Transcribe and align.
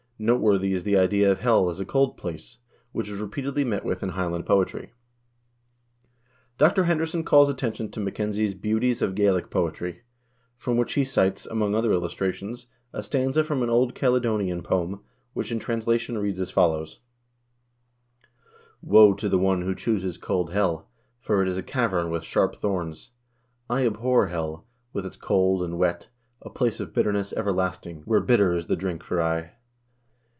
Noteworthy 0.23 0.73
is 0.73 0.83
the 0.83 0.97
idea 0.99 1.31
of 1.31 1.39
hell 1.39 1.67
as 1.67 1.79
a 1.79 1.83
cold 1.83 2.15
place, 2.15 2.59
which 2.91 3.09
is 3.09 3.19
repeatedly 3.19 3.63
met 3.65 3.83
with 3.83 4.03
in 4.03 4.09
Highland 4.09 4.45
poetry. 4.45 4.93
Dr. 6.59 6.83
Henderson 6.83 7.23
calls 7.23 7.49
attention 7.49 7.89
to 7.89 7.99
Mackenzie's 7.99 8.53
"Beauties 8.53 9.01
of 9.01 9.15
Gaelic 9.15 9.49
Poetry," 9.49 10.03
from 10.59 10.77
which 10.77 10.93
he 10.93 11.03
cites, 11.03 11.47
among 11.47 11.73
other 11.73 11.91
illustrations, 11.91 12.67
a 12.93 13.01
stanza 13.01 13.43
from 13.43 13.63
an 13.63 13.71
old 13.71 13.95
Caledonian 13.95 14.61
poem 14.61 15.01
which 15.33 15.51
in 15.51 15.57
translation 15.57 16.19
reads 16.19 16.39
as 16.39 16.51
follows:" 16.51 16.99
Woe 18.83 19.15
to 19.15 19.27
the 19.27 19.39
one 19.39 19.63
who 19.63 19.73
chooses 19.73 20.19
cold 20.19 20.53
Hell, 20.53 20.87
for 21.19 21.41
it 21.41 21.47
is 21.47 21.57
a 21.57 21.63
cavern 21.63 22.11
with 22.11 22.23
sharp 22.23 22.55
thorns: 22.57 23.09
I 23.71 23.87
abhor 23.87 24.27
Hell, 24.27 24.67
with 24.93 25.03
its 25.03 25.17
cold 25.17 25.63
and 25.63 25.79
wet, 25.79 26.09
a 26.43 26.51
place 26.51 26.79
of 26.79 26.93
bitterness 26.93 27.33
ever 27.33 27.51
lasting, 27.51 28.03
where 28.05 28.21
bitter 28.21 28.53
is 28.53 28.67
the 28.67 28.75
drink 28.75 29.01
for 29.03 29.19
aye." 29.19 29.53